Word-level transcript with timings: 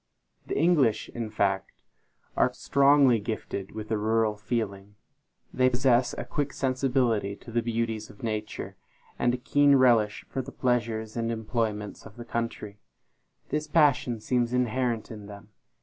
The 0.47 0.57
English, 0.57 1.09
in 1.09 1.29
fact, 1.29 1.83
are 2.35 2.51
strongly 2.53 3.19
gifted 3.19 3.73
with 3.75 3.89
the 3.89 3.99
rural 3.99 4.35
feeling. 4.35 4.95
They 5.53 5.69
possess 5.69 6.15
a 6.17 6.25
quick 6.25 6.53
sensibility 6.53 7.35
to 7.35 7.51
the 7.51 7.61
beauties 7.61 8.09
of 8.09 8.23
nature, 8.23 8.77
and 9.19 9.31
a 9.35 9.37
keen 9.37 9.75
relish 9.75 10.25
for 10.27 10.41
the 10.41 10.51
pleasures 10.51 11.15
and 11.15 11.31
employments 11.31 12.03
of 12.07 12.15
the 12.17 12.25
country. 12.25 12.79
This 13.49 13.67
passion 13.67 14.19
seems 14.19 14.53
inherent 14.53 15.11
in 15.11 15.27
them. 15.27 15.49